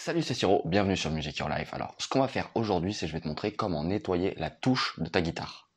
Salut 0.00 0.22
c'est 0.22 0.32
Siro, 0.32 0.62
bienvenue 0.64 0.96
sur 0.96 1.10
Music 1.10 1.36
Your 1.38 1.48
Life. 1.48 1.74
Alors 1.74 1.96
ce 1.98 2.06
qu'on 2.06 2.20
va 2.20 2.28
faire 2.28 2.50
aujourd'hui 2.54 2.94
c'est 2.94 3.08
je 3.08 3.12
vais 3.12 3.20
te 3.20 3.26
montrer 3.26 3.50
comment 3.50 3.82
nettoyer 3.82 4.32
la 4.36 4.48
touche 4.48 4.94
de 5.00 5.08
ta 5.08 5.20
guitare. 5.20 5.72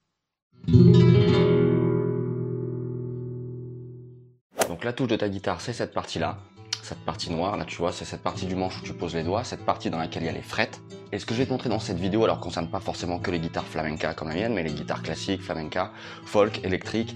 Donc 4.67 4.83
la 4.83 4.93
touche 4.93 5.07
de 5.07 5.15
ta 5.15 5.27
guitare 5.27 5.59
c'est 5.59 5.73
cette 5.73 5.91
partie 5.91 6.19
là, 6.19 6.37
cette 6.83 6.99
partie 6.99 7.31
noire 7.31 7.57
là 7.57 7.65
tu 7.65 7.77
vois, 7.77 7.91
c'est 7.91 8.05
cette 8.05 8.21
partie 8.21 8.45
du 8.45 8.53
manche 8.53 8.79
où 8.79 8.83
tu 8.83 8.93
poses 8.93 9.15
les 9.15 9.23
doigts, 9.23 9.43
cette 9.43 9.65
partie 9.65 9.89
dans 9.89 9.97
laquelle 9.97 10.21
il 10.21 10.27
y 10.27 10.29
a 10.29 10.33
les 10.33 10.43
frettes. 10.43 10.79
Et 11.13 11.19
ce 11.19 11.25
que 11.25 11.33
je 11.33 11.39
vais 11.39 11.45
te 11.45 11.51
montrer 11.51 11.69
dans 11.69 11.79
cette 11.79 11.99
vidéo 11.99 12.23
alors 12.23 12.39
concerne 12.39 12.67
pas 12.69 12.79
forcément 12.79 13.19
que 13.19 13.31
les 13.31 13.39
guitares 13.39 13.65
flamenca 13.65 14.13
comme 14.13 14.29
la 14.29 14.35
mienne, 14.35 14.53
mais 14.53 14.63
les 14.63 14.73
guitares 14.73 15.03
classiques, 15.03 15.41
flamenca, 15.41 15.91
folk, 16.25 16.63
électrique, 16.63 17.15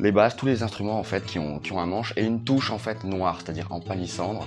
les 0.00 0.10
basses, 0.10 0.36
tous 0.36 0.46
les 0.46 0.62
instruments 0.62 0.98
en 0.98 1.04
fait 1.04 1.24
qui 1.26 1.38
ont, 1.38 1.58
qui 1.58 1.72
ont 1.72 1.80
un 1.80 1.86
manche 1.86 2.14
et 2.16 2.24
une 2.24 2.44
touche 2.44 2.70
en 2.70 2.78
fait 2.78 3.04
noire, 3.04 3.40
c'est-à-dire 3.42 3.66
en 3.70 3.80
palissandre 3.80 4.46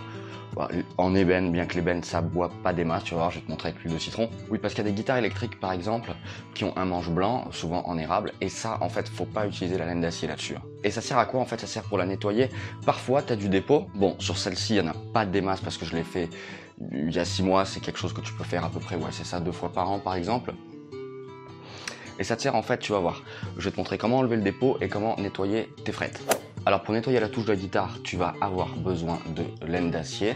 bah, 0.55 0.67
en 0.97 1.13
ébène, 1.13 1.51
bien 1.51 1.65
que 1.65 1.75
l'ébène 1.75 2.03
ça 2.03 2.21
boit 2.21 2.49
pas 2.63 2.73
des 2.73 2.83
masses, 2.83 3.03
tu 3.03 3.11
vas 3.11 3.19
voir, 3.19 3.31
je 3.31 3.39
vais 3.39 3.45
te 3.45 3.51
montrer 3.51 3.69
avec 3.69 3.83
l'huile 3.83 3.93
de 3.93 3.99
citron. 3.99 4.29
Oui, 4.49 4.57
parce 4.57 4.73
qu'il 4.73 4.83
y 4.83 4.87
a 4.87 4.89
des 4.89 4.95
guitares 4.95 5.17
électriques 5.17 5.59
par 5.59 5.71
exemple 5.71 6.11
qui 6.55 6.63
ont 6.63 6.75
un 6.75 6.85
manche 6.85 7.09
blanc, 7.09 7.47
souvent 7.51 7.87
en 7.87 7.97
érable, 7.97 8.33
et 8.41 8.49
ça 8.49 8.77
en 8.81 8.89
fait 8.89 9.07
faut 9.07 9.25
pas 9.25 9.45
utiliser 9.45 9.77
la 9.77 9.85
laine 9.85 10.01
d'acier 10.01 10.27
là-dessus. 10.27 10.55
Hein. 10.55 10.63
Et 10.83 10.89
ça 10.89 11.01
sert 11.01 11.17
à 11.19 11.25
quoi 11.25 11.39
en 11.39 11.45
fait? 11.45 11.59
Ça 11.59 11.67
sert 11.67 11.83
pour 11.83 11.99
la 11.99 12.05
nettoyer. 12.05 12.49
Parfois 12.85 13.21
tu 13.21 13.33
as 13.33 13.35
du 13.35 13.47
dépôt. 13.49 13.87
Bon, 13.93 14.15
sur 14.19 14.37
celle-ci 14.37 14.75
il 14.75 14.81
n'y 14.81 14.89
en 14.89 14.91
a 14.91 14.95
pas 15.13 15.25
des 15.25 15.41
masses 15.41 15.61
parce 15.61 15.77
que 15.77 15.85
je 15.85 15.95
l'ai 15.95 16.03
fait 16.03 16.29
il 16.91 17.11
y 17.11 17.19
a 17.19 17.25
six 17.25 17.43
mois, 17.43 17.65
c'est 17.65 17.79
quelque 17.79 17.99
chose 17.99 18.13
que 18.13 18.21
tu 18.21 18.33
peux 18.33 18.43
faire 18.43 18.63
à 18.63 18.69
peu 18.69 18.79
près, 18.79 18.95
ouais, 18.95 19.11
c'est 19.11 19.25
ça, 19.25 19.39
deux 19.39 19.51
fois 19.51 19.71
par 19.71 19.89
an 19.89 19.99
par 19.99 20.15
exemple. 20.15 20.53
Et 22.19 22.23
ça 22.23 22.35
te 22.35 22.41
sert 22.41 22.55
en 22.55 22.61
fait, 22.61 22.79
tu 22.79 22.91
vas 22.91 22.99
voir. 22.99 23.23
Je 23.57 23.63
vais 23.63 23.71
te 23.71 23.77
montrer 23.77 23.97
comment 23.97 24.17
enlever 24.17 24.35
le 24.35 24.41
dépôt 24.41 24.77
et 24.81 24.89
comment 24.89 25.15
nettoyer 25.17 25.69
tes 25.85 25.91
frettes. 25.91 26.21
Alors 26.65 26.83
pour 26.83 26.93
nettoyer 26.93 27.19
la 27.19 27.29
touche 27.29 27.45
de 27.45 27.51
la 27.51 27.55
guitare, 27.55 27.97
tu 28.03 28.17
vas 28.17 28.33
avoir 28.41 28.75
besoin 28.75 29.19
de 29.35 29.43
laine 29.65 29.89
d'acier. 29.89 30.35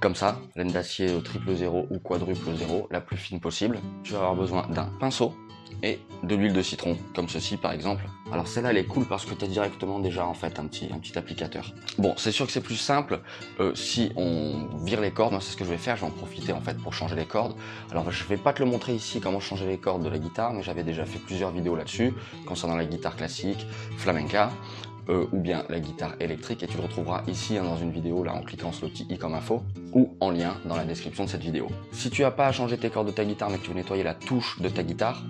Comme 0.00 0.16
ça, 0.16 0.40
laine 0.56 0.72
d'acier 0.72 1.22
triple 1.22 1.54
zéro 1.54 1.86
ou 1.90 2.00
quadruple 2.00 2.56
zéro, 2.56 2.88
la 2.90 3.00
plus 3.00 3.16
fine 3.16 3.38
possible. 3.38 3.78
Tu 4.02 4.12
vas 4.12 4.18
avoir 4.18 4.34
besoin 4.34 4.66
d'un 4.68 4.86
pinceau 4.98 5.32
et 5.82 6.00
de 6.22 6.34
l'huile 6.34 6.52
de 6.52 6.62
citron, 6.62 6.96
comme 7.14 7.28
ceci 7.28 7.56
par 7.56 7.72
exemple. 7.72 8.04
Alors 8.32 8.46
celle-là 8.46 8.70
elle 8.70 8.78
est 8.78 8.86
cool 8.86 9.04
parce 9.06 9.24
que 9.24 9.34
tu 9.34 9.44
as 9.44 9.48
directement 9.48 9.98
déjà 9.98 10.26
en 10.26 10.34
fait 10.34 10.58
un 10.58 10.66
petit, 10.66 10.88
un 10.92 10.98
petit 10.98 11.18
applicateur. 11.18 11.72
Bon, 11.98 12.14
c'est 12.16 12.32
sûr 12.32 12.46
que 12.46 12.52
c'est 12.52 12.60
plus 12.60 12.76
simple 12.76 13.20
euh, 13.60 13.74
si 13.74 14.12
on 14.16 14.68
vire 14.84 15.00
les 15.00 15.10
cordes, 15.10 15.32
moi 15.32 15.40
c'est 15.40 15.52
ce 15.52 15.56
que 15.56 15.64
je 15.64 15.70
vais 15.70 15.78
faire, 15.78 15.96
je 15.96 16.02
vais 16.02 16.06
en 16.06 16.10
profiter 16.10 16.52
en 16.52 16.60
fait 16.60 16.78
pour 16.78 16.94
changer 16.94 17.16
les 17.16 17.26
cordes. 17.26 17.56
Alors 17.90 18.10
je 18.10 18.24
vais 18.24 18.36
pas 18.36 18.52
te 18.52 18.62
le 18.62 18.70
montrer 18.70 18.94
ici 18.94 19.20
comment 19.20 19.40
changer 19.40 19.66
les 19.66 19.78
cordes 19.78 20.04
de 20.04 20.08
la 20.08 20.18
guitare, 20.18 20.52
mais 20.52 20.62
j'avais 20.62 20.84
déjà 20.84 21.04
fait 21.04 21.18
plusieurs 21.18 21.50
vidéos 21.50 21.76
là-dessus, 21.76 22.14
concernant 22.46 22.76
la 22.76 22.84
guitare 22.84 23.16
classique, 23.16 23.66
flamenca. 23.96 24.50
Euh, 25.08 25.26
ou 25.32 25.40
bien 25.40 25.64
la 25.68 25.80
guitare 25.80 26.14
électrique 26.20 26.62
et 26.62 26.68
tu 26.68 26.76
le 26.76 26.84
retrouveras 26.84 27.24
ici 27.26 27.58
hein, 27.58 27.64
dans 27.64 27.76
une 27.76 27.90
vidéo 27.90 28.22
là 28.22 28.34
en 28.34 28.42
cliquant 28.42 28.70
sur 28.70 28.86
le 28.86 28.92
petit 28.92 29.04
i 29.10 29.18
comme 29.18 29.34
info 29.34 29.64
ou 29.92 30.16
en 30.20 30.30
lien 30.30 30.54
dans 30.64 30.76
la 30.76 30.84
description 30.84 31.24
de 31.24 31.28
cette 31.28 31.42
vidéo. 31.42 31.66
Si 31.90 32.08
tu 32.08 32.22
n'as 32.22 32.30
pas 32.30 32.46
à 32.46 32.52
changer 32.52 32.78
tes 32.78 32.88
cordes 32.88 33.08
de 33.08 33.12
ta 33.12 33.24
guitare 33.24 33.50
mais 33.50 33.58
que 33.58 33.64
tu 33.64 33.70
veux 33.70 33.74
nettoyer 33.74 34.04
la 34.04 34.14
touche 34.14 34.60
de 34.60 34.68
ta 34.68 34.84
guitare, 34.84 35.20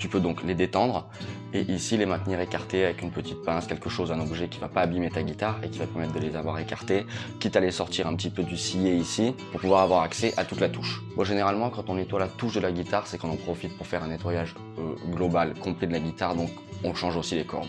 tu 0.00 0.08
peux 0.08 0.18
donc 0.18 0.42
les 0.42 0.54
détendre 0.54 1.06
et 1.52 1.60
ici 1.60 1.96
les 1.96 2.06
maintenir 2.06 2.40
écartés 2.40 2.84
avec 2.84 3.02
une 3.02 3.10
petite 3.10 3.42
pince, 3.42 3.66
quelque 3.66 3.90
chose, 3.90 4.10
un 4.10 4.20
objet 4.20 4.48
qui 4.48 4.58
va 4.58 4.68
pas 4.68 4.80
abîmer 4.80 5.10
ta 5.10 5.22
guitare 5.22 5.60
et 5.62 5.68
qui 5.68 5.78
va 5.78 5.86
permettre 5.86 6.14
de 6.14 6.20
les 6.20 6.36
avoir 6.36 6.58
écartés, 6.58 7.06
quitte 7.38 7.54
à 7.54 7.60
les 7.60 7.70
sortir 7.70 8.06
un 8.06 8.16
petit 8.16 8.30
peu 8.30 8.42
du 8.42 8.56
sillet 8.56 8.96
ici 8.96 9.34
pour 9.52 9.60
pouvoir 9.60 9.82
avoir 9.82 10.02
accès 10.02 10.32
à 10.38 10.44
toute 10.44 10.60
la 10.60 10.70
touche. 10.70 11.02
Généralement, 11.22 11.68
quand 11.68 11.90
on 11.90 11.96
nettoie 11.96 12.18
la 12.18 12.28
touche 12.28 12.54
de 12.54 12.60
la 12.60 12.72
guitare, 12.72 13.06
c'est 13.06 13.18
qu'on 13.18 13.30
en 13.30 13.36
profite 13.36 13.76
pour 13.76 13.86
faire 13.86 14.02
un 14.02 14.08
nettoyage 14.08 14.54
euh, 14.78 14.94
global, 15.12 15.52
complet 15.54 15.86
de 15.86 15.92
la 15.92 16.00
guitare, 16.00 16.34
donc 16.34 16.50
on 16.82 16.94
change 16.94 17.16
aussi 17.16 17.34
les 17.34 17.44
cordes. 17.44 17.68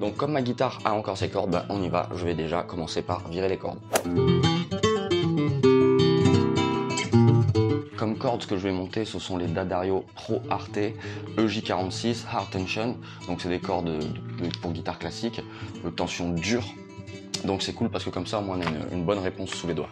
Donc 0.00 0.16
comme 0.16 0.32
ma 0.32 0.42
guitare 0.42 0.78
a 0.84 0.94
encore 0.94 1.18
ses 1.18 1.28
cordes, 1.28 1.50
ben, 1.50 1.64
on 1.68 1.82
y 1.82 1.90
va, 1.90 2.08
je 2.14 2.24
vais 2.24 2.34
déjà 2.34 2.62
commencer 2.62 3.02
par 3.02 3.28
virer 3.28 3.50
les 3.50 3.58
cordes. 3.58 3.80
Cordes, 8.14 8.46
que 8.46 8.56
je 8.56 8.62
vais 8.62 8.72
monter, 8.72 9.04
ce 9.04 9.18
sont 9.18 9.36
les 9.36 9.46
Dadario 9.46 10.04
Pro 10.14 10.40
Arte 10.50 10.78
EJ46 11.36 12.24
Hard 12.30 12.50
Tension. 12.50 12.96
Donc 13.26 13.40
c'est 13.40 13.48
des 13.48 13.58
cordes 13.58 13.90
pour 14.60 14.72
guitare 14.72 14.98
classique, 14.98 15.40
tension 15.96 16.30
dure. 16.30 16.64
Donc 17.44 17.62
c'est 17.62 17.72
cool 17.72 17.90
parce 17.90 18.04
que 18.04 18.10
comme 18.10 18.26
ça, 18.26 18.38
au 18.38 18.42
moins 18.42 18.58
on 18.58 18.62
a 18.62 18.94
une 18.94 19.04
bonne 19.04 19.18
réponse 19.18 19.50
sous 19.50 19.66
les 19.66 19.74
doigts. 19.74 19.90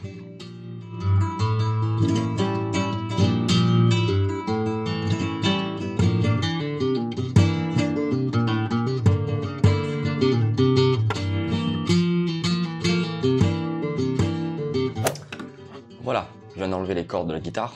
Voilà, 16.02 16.28
je 16.52 16.58
viens 16.58 16.68
d'enlever 16.68 16.94
les 16.94 17.06
cordes 17.06 17.28
de 17.28 17.32
la 17.32 17.40
guitare. 17.40 17.74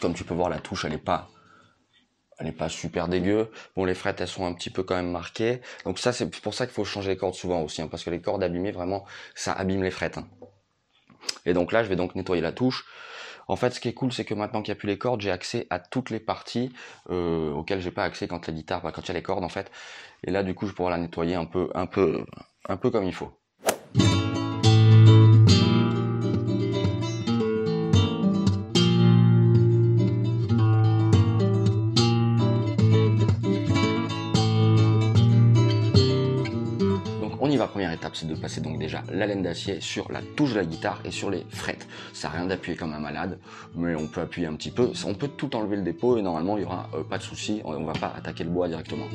Comme 0.00 0.14
tu 0.14 0.24
peux 0.24 0.34
voir, 0.34 0.48
la 0.48 0.58
touche 0.58 0.84
elle 0.84 0.94
est 0.94 0.98
pas 0.98 1.30
elle 2.40 2.54
pas 2.54 2.70
super 2.70 3.06
dégueu. 3.08 3.50
Bon, 3.76 3.84
les 3.84 3.94
frettes, 3.94 4.20
elles 4.20 4.28
sont 4.28 4.46
un 4.46 4.54
petit 4.54 4.70
peu 4.70 4.82
quand 4.82 4.96
même 4.96 5.10
marquées. 5.10 5.60
Donc 5.84 5.98
ça, 5.98 6.12
c'est 6.12 6.30
pour 6.40 6.54
ça 6.54 6.66
qu'il 6.66 6.74
faut 6.74 6.84
changer 6.84 7.10
les 7.10 7.16
cordes 7.16 7.34
souvent 7.34 7.60
aussi, 7.62 7.82
hein, 7.82 7.88
parce 7.88 8.02
que 8.02 8.10
les 8.10 8.20
cordes 8.20 8.42
abîmées, 8.42 8.72
vraiment, 8.72 9.04
ça 9.34 9.52
abîme 9.52 9.82
les 9.82 9.90
frettes. 9.90 10.16
Hein. 10.18 10.26
Et 11.44 11.52
donc 11.52 11.70
là, 11.70 11.84
je 11.84 11.88
vais 11.88 11.96
donc 11.96 12.14
nettoyer 12.14 12.40
la 12.40 12.52
touche. 12.52 12.86
En 13.46 13.56
fait, 13.56 13.72
ce 13.72 13.80
qui 13.80 13.88
est 13.88 13.94
cool, 13.94 14.12
c'est 14.12 14.24
que 14.24 14.32
maintenant 14.32 14.62
qu'il 14.62 14.72
n'y 14.72 14.78
a 14.78 14.80
plus 14.80 14.86
les 14.86 14.96
cordes, 14.96 15.20
j'ai 15.20 15.30
accès 15.30 15.66
à 15.70 15.78
toutes 15.78 16.10
les 16.10 16.20
parties 16.20 16.72
euh, 17.10 17.52
auxquelles 17.52 17.80
j'ai 17.80 17.90
pas 17.90 18.04
accès 18.04 18.26
quand 18.28 18.46
la 18.46 18.52
guitare, 18.54 18.80
quand 18.80 19.02
il 19.02 19.08
y 19.08 19.10
a 19.10 19.14
les 19.14 19.22
cordes 19.22 19.44
en 19.44 19.48
fait. 19.48 19.70
Et 20.24 20.30
là, 20.30 20.42
du 20.42 20.54
coup, 20.54 20.66
je 20.66 20.72
pourrai 20.72 20.92
la 20.92 20.98
nettoyer 20.98 21.34
un 21.34 21.46
peu, 21.46 21.68
un 21.74 21.86
peu, 21.86 22.24
un 22.68 22.76
peu 22.76 22.90
comme 22.90 23.04
il 23.04 23.14
faut. 23.14 23.39
Première 37.90 37.98
étape, 37.98 38.16
c'est 38.16 38.26
de 38.26 38.34
passer 38.34 38.60
donc 38.60 38.78
déjà 38.78 39.02
la 39.10 39.26
laine 39.26 39.42
d'acier 39.42 39.80
sur 39.80 40.10
la 40.12 40.20
touche 40.36 40.52
de 40.52 40.60
la 40.60 40.64
guitare 40.64 41.00
et 41.04 41.10
sur 41.10 41.30
les 41.30 41.44
frettes. 41.50 41.88
Ça 42.12 42.28
n'a 42.28 42.34
rien 42.38 42.46
d'appuyer 42.46 42.76
comme 42.76 42.92
un 42.92 43.00
malade, 43.00 43.38
mais 43.74 43.94
on 43.94 44.06
peut 44.06 44.20
appuyer 44.20 44.46
un 44.46 44.54
petit 44.54 44.70
peu. 44.70 44.92
On 45.06 45.14
peut 45.14 45.28
tout 45.28 45.56
enlever 45.56 45.76
le 45.76 45.82
dépôt 45.82 46.16
et 46.16 46.22
normalement 46.22 46.56
il 46.56 46.60
n'y 46.60 46.66
aura 46.66 46.88
euh, 46.94 47.02
pas 47.02 47.18
de 47.18 47.22
souci, 47.22 47.60
on 47.64 47.78
ne 47.78 47.86
va 47.86 47.92
pas 47.92 48.12
attaquer 48.16 48.44
le 48.44 48.50
bois 48.50 48.68
directement. 48.68 49.06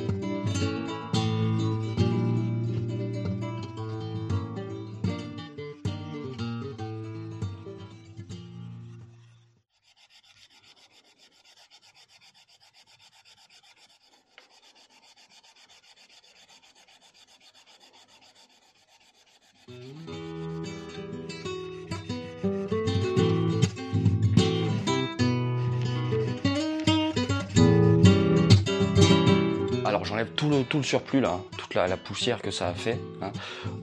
Alors 29.86 30.04
j'enlève 30.04 30.32
tout 30.36 30.50
le, 30.50 30.64
tout 30.64 30.78
le 30.78 30.84
surplus 30.84 31.22
là, 31.22 31.40
toute 31.58 31.74
la, 31.76 31.96
poussière 31.98 32.42
que 32.42 32.52
ça 32.52 32.68
a 32.68 32.74
fait. 32.74 33.00
Hein. 33.22 33.32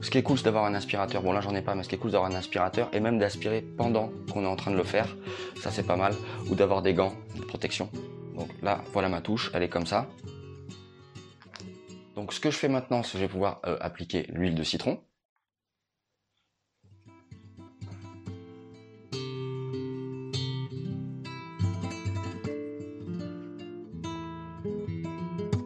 Ce 0.01 0.09
qui 0.09 0.17
est 0.17 0.23
cool 0.23 0.37
c'est 0.37 0.43
d'avoir 0.43 0.65
un 0.65 0.73
aspirateur, 0.73 1.21
bon 1.21 1.31
là 1.31 1.41
j'en 1.41 1.55
ai 1.55 1.61
pas, 1.61 1.75
mais 1.75 1.83
ce 1.83 1.89
qui 1.89 1.95
est 1.95 1.97
cool 1.97 2.11
c'est 2.11 2.13
d'avoir 2.13 2.31
un 2.31 2.35
aspirateur 2.35 2.89
et 2.93 2.99
même 2.99 3.19
d'aspirer 3.19 3.61
pendant 3.61 4.11
qu'on 4.31 4.43
est 4.43 4.47
en 4.47 4.55
train 4.55 4.71
de 4.71 4.77
le 4.77 4.83
faire, 4.83 5.15
ça 5.61 5.71
c'est 5.71 5.83
pas 5.87 5.95
mal, 5.95 6.13
ou 6.49 6.55
d'avoir 6.55 6.81
des 6.81 6.93
gants 6.93 7.13
de 7.35 7.41
protection. 7.41 7.89
Donc 8.35 8.49
là 8.61 8.81
voilà 8.91 9.09
ma 9.09 9.21
touche, 9.21 9.51
elle 9.53 9.63
est 9.63 9.69
comme 9.69 9.85
ça. 9.85 10.07
Donc 12.15 12.33
ce 12.33 12.39
que 12.39 12.51
je 12.51 12.57
fais 12.57 12.69
maintenant, 12.69 13.03
c'est 13.03 13.13
que 13.13 13.17
je 13.17 13.23
vais 13.23 13.29
pouvoir 13.29 13.59
euh, 13.65 13.77
appliquer 13.81 14.27
l'huile 14.29 14.55
de 14.55 14.63
citron. 14.63 14.99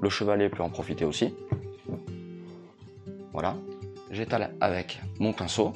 Le 0.07 0.12
chevalet 0.12 0.48
peut 0.48 0.63
en 0.63 0.69
profiter 0.69 1.04
aussi. 1.04 1.36
Voilà. 3.33 3.57
J'étale 4.09 4.54
avec 4.62 5.01
mon 5.19 5.33
pinceau. 5.33 5.74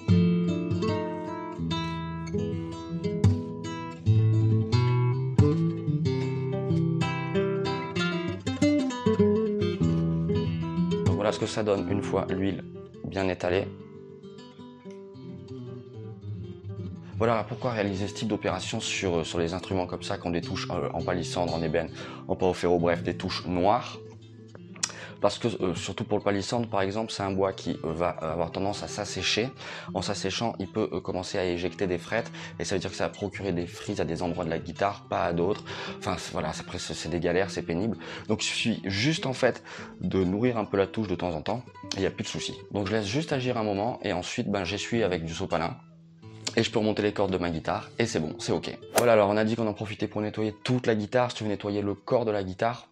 voilà 11.07 11.33
ce 11.33 11.39
que 11.39 11.45
ça 11.45 11.61
donne 11.63 11.91
une 11.91 12.01
fois 12.01 12.25
l'huile 12.29 12.63
bien 13.03 13.27
étalée. 13.27 13.67
Voilà 17.17 17.43
pourquoi 17.43 17.71
réaliser 17.71 18.07
ce 18.07 18.13
type 18.13 18.29
d'opération 18.29 18.79
sur, 18.79 19.25
les 19.37 19.53
instruments 19.53 19.87
comme 19.87 20.03
ça, 20.03 20.17
qui 20.17 20.25
ont 20.25 20.31
des 20.31 20.39
touches 20.39 20.69
euh, 20.71 20.87
en 20.93 21.01
palissandre, 21.03 21.53
en 21.53 21.61
ébène, 21.61 21.89
en 22.29 22.53
ferro, 22.53 22.79
bref, 22.79 23.03
des 23.03 23.17
touches 23.17 23.45
noires 23.45 23.99
parce 25.21 25.39
que 25.39 25.47
euh, 25.63 25.75
surtout 25.75 26.03
pour 26.03 26.17
le 26.17 26.23
palissandre 26.23 26.67
par 26.67 26.81
exemple, 26.81 27.11
c'est 27.11 27.23
un 27.23 27.31
bois 27.31 27.53
qui 27.53 27.77
euh, 27.83 27.93
va 27.93 28.09
avoir 28.09 28.51
tendance 28.51 28.83
à 28.83 28.87
s'assécher. 28.87 29.49
En 29.93 30.01
s'asséchant, 30.01 30.55
il 30.59 30.67
peut 30.67 30.87
commencer 31.01 31.37
à 31.37 31.45
éjecter 31.45 31.87
des 31.87 31.97
frettes 31.97 32.31
et 32.59 32.65
ça 32.65 32.75
veut 32.75 32.79
dire 32.79 32.89
que 32.89 32.95
ça 32.95 33.05
va 33.05 33.09
procurer 33.09 33.53
des 33.53 33.67
frises 33.67 34.01
à 34.01 34.05
des 34.05 34.21
endroits 34.21 34.45
de 34.45 34.49
la 34.49 34.59
guitare, 34.59 35.05
pas 35.09 35.25
à 35.25 35.33
d'autres. 35.33 35.63
Enfin 35.99 36.17
voilà, 36.31 36.49
après 36.49 36.79
c'est 36.79 37.09
des 37.09 37.19
galères, 37.19 37.51
c'est 37.51 37.61
pénible. 37.61 37.97
Donc 38.27 38.43
il 38.43 38.47
suffit 38.47 38.81
juste 38.85 39.25
en 39.25 39.33
fait 39.33 39.63
de 40.01 40.23
nourrir 40.23 40.57
un 40.57 40.65
peu 40.65 40.77
la 40.77 40.87
touche 40.87 41.07
de 41.07 41.15
temps 41.15 41.31
en 41.31 41.41
temps 41.41 41.63
il 41.95 41.99
n'y 41.99 42.05
a 42.05 42.11
plus 42.11 42.23
de 42.23 42.29
soucis. 42.29 42.55
Donc 42.71 42.87
je 42.87 42.93
laisse 42.93 43.05
juste 43.05 43.33
agir 43.33 43.57
un 43.57 43.63
moment 43.63 43.99
et 44.03 44.13
ensuite 44.13 44.49
ben, 44.49 44.63
j'essuie 44.63 45.03
avec 45.03 45.25
du 45.25 45.33
sopalin 45.33 45.77
et 46.55 46.63
je 46.63 46.71
peux 46.71 46.79
remonter 46.79 47.01
les 47.01 47.13
cordes 47.13 47.31
de 47.31 47.37
ma 47.37 47.49
guitare 47.49 47.89
et 47.99 48.05
c'est 48.05 48.19
bon, 48.19 48.35
c'est 48.39 48.51
ok. 48.51 48.77
Voilà, 48.97 49.13
alors 49.13 49.29
on 49.29 49.37
a 49.37 49.43
dit 49.43 49.55
qu'on 49.55 49.67
en 49.67 49.73
profitait 49.73 50.07
pour 50.07 50.21
nettoyer 50.21 50.53
toute 50.63 50.87
la 50.87 50.95
guitare. 50.95 51.31
Si 51.31 51.37
tu 51.37 51.43
veux 51.43 51.49
nettoyer 51.49 51.81
le 51.81 51.93
corps 51.93 52.25
de 52.25 52.31
la 52.31 52.43
guitare, 52.43 52.87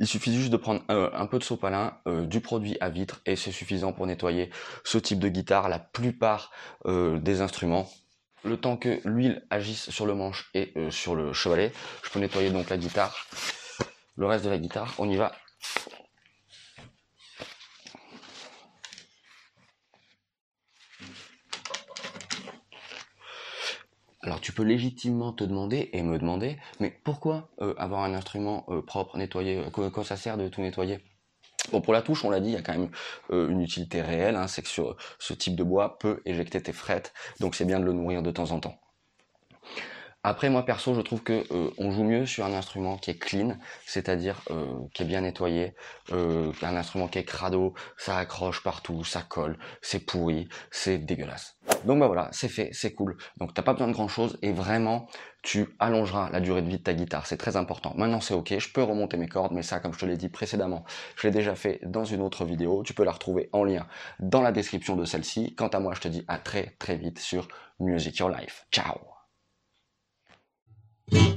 il 0.00 0.06
suffit 0.06 0.34
juste 0.34 0.50
de 0.50 0.56
prendre 0.56 0.82
euh, 0.90 1.10
un 1.14 1.26
peu 1.26 1.38
de 1.38 1.44
sopalin, 1.44 1.98
euh, 2.06 2.26
du 2.26 2.40
produit 2.40 2.76
à 2.80 2.90
vitre 2.90 3.20
et 3.26 3.36
c'est 3.36 3.52
suffisant 3.52 3.92
pour 3.92 4.06
nettoyer 4.06 4.50
ce 4.84 4.98
type 4.98 5.18
de 5.18 5.28
guitare, 5.28 5.68
la 5.68 5.78
plupart 5.78 6.50
euh, 6.86 7.18
des 7.18 7.40
instruments. 7.40 7.88
Le 8.44 8.58
temps 8.58 8.76
que 8.76 9.00
l'huile 9.04 9.46
agisse 9.48 9.90
sur 9.90 10.04
le 10.04 10.14
manche 10.14 10.50
et 10.52 10.74
sur 10.90 11.14
le 11.14 11.32
chevalet, 11.32 11.72
je 12.02 12.10
peux 12.10 12.18
nettoyer 12.18 12.50
donc 12.50 12.68
la 12.68 12.76
guitare. 12.76 13.26
Le 14.16 14.26
reste 14.26 14.44
de 14.44 14.50
la 14.50 14.58
guitare, 14.58 14.94
on 14.98 15.08
y 15.08 15.16
va 15.16 15.32
Alors 24.24 24.40
tu 24.40 24.52
peux 24.52 24.62
légitimement 24.62 25.32
te 25.34 25.44
demander 25.44 25.90
et 25.92 26.02
me 26.02 26.18
demander, 26.18 26.56
mais 26.80 26.98
pourquoi 27.04 27.50
euh, 27.60 27.74
avoir 27.76 28.04
un 28.04 28.14
instrument 28.14 28.64
euh, 28.68 28.80
propre, 28.80 29.18
nettoyé, 29.18 29.58
euh, 29.58 29.90
quoi, 29.90 30.02
ça 30.02 30.16
sert 30.16 30.38
de 30.38 30.48
tout 30.48 30.62
nettoyer? 30.62 31.00
Bon, 31.72 31.82
pour 31.82 31.92
la 31.92 32.00
touche, 32.00 32.24
on 32.24 32.30
l'a 32.30 32.40
dit, 32.40 32.48
il 32.48 32.54
y 32.54 32.56
a 32.56 32.62
quand 32.62 32.72
même 32.72 32.90
une 33.30 33.60
utilité 33.60 34.02
réelle, 34.02 34.36
hein, 34.36 34.48
c'est 34.48 34.62
que 34.62 34.68
ce 35.18 35.34
type 35.34 35.56
de 35.56 35.64
bois 35.64 35.98
peut 35.98 36.20
éjecter 36.26 36.62
tes 36.62 36.72
frettes, 36.72 37.14
donc 37.40 37.54
c'est 37.54 37.64
bien 37.64 37.80
de 37.80 37.84
le 37.84 37.92
nourrir 37.92 38.22
de 38.22 38.30
temps 38.30 38.50
en 38.50 38.60
temps. 38.60 38.78
Après, 40.26 40.48
moi 40.48 40.64
perso, 40.64 40.94
je 40.94 41.02
trouve 41.02 41.22
que 41.22 41.44
euh, 41.52 41.70
on 41.76 41.90
joue 41.90 42.02
mieux 42.02 42.24
sur 42.24 42.46
un 42.46 42.54
instrument 42.54 42.96
qui 42.96 43.10
est 43.10 43.18
clean, 43.18 43.58
c'est-à-dire 43.84 44.40
euh, 44.50 44.64
qui 44.94 45.02
est 45.02 45.06
bien 45.06 45.20
nettoyé, 45.20 45.74
euh, 46.12 46.50
un 46.62 46.76
instrument 46.76 47.08
qui 47.08 47.18
est 47.18 47.24
crado, 47.24 47.74
ça 47.98 48.16
accroche 48.16 48.62
partout, 48.62 49.04
ça 49.04 49.20
colle, 49.20 49.58
c'est 49.82 49.98
pourri, 49.98 50.48
c'est 50.70 50.96
dégueulasse. 50.96 51.58
Donc 51.84 52.00
bah 52.00 52.06
voilà, 52.06 52.30
c'est 52.32 52.48
fait, 52.48 52.70
c'est 52.72 52.94
cool. 52.94 53.18
Donc 53.36 53.52
t'as 53.52 53.60
pas 53.60 53.74
besoin 53.74 53.88
de 53.88 53.92
grand 53.92 54.08
chose 54.08 54.38
et 54.40 54.52
vraiment 54.52 55.08
tu 55.42 55.66
allongeras 55.78 56.30
la 56.30 56.40
durée 56.40 56.62
de 56.62 56.68
vie 56.68 56.78
de 56.78 56.82
ta 56.82 56.94
guitare, 56.94 57.26
c'est 57.26 57.36
très 57.36 57.56
important. 57.56 57.92
Maintenant 57.94 58.22
c'est 58.22 58.32
ok, 58.32 58.58
je 58.58 58.72
peux 58.72 58.82
remonter 58.82 59.18
mes 59.18 59.28
cordes, 59.28 59.52
mais 59.52 59.62
ça 59.62 59.78
comme 59.78 59.92
je 59.92 59.98
te 59.98 60.06
l'ai 60.06 60.16
dit 60.16 60.30
précédemment, 60.30 60.86
je 61.16 61.26
l'ai 61.26 61.34
déjà 61.34 61.54
fait 61.54 61.80
dans 61.84 62.06
une 62.06 62.22
autre 62.22 62.46
vidéo, 62.46 62.82
tu 62.82 62.94
peux 62.94 63.04
la 63.04 63.12
retrouver 63.12 63.50
en 63.52 63.62
lien 63.62 63.86
dans 64.20 64.40
la 64.40 64.52
description 64.52 64.96
de 64.96 65.04
celle-ci. 65.04 65.54
Quant 65.54 65.68
à 65.68 65.80
moi, 65.80 65.92
je 65.94 66.00
te 66.00 66.08
dis 66.08 66.24
à 66.28 66.38
très 66.38 66.76
très 66.78 66.96
vite 66.96 67.18
sur 67.18 67.46
Music 67.78 68.16
Your 68.16 68.30
Life. 68.30 68.64
Ciao 68.72 69.13
Thank 71.10 71.28
you 71.28 71.33